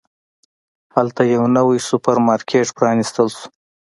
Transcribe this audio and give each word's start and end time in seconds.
هلته 0.95 1.21
یو 1.33 1.43
نوی 1.57 1.77
سوپرمارکېټ 1.87 2.67
پرانستل 2.77 3.27
شو. 3.35 3.45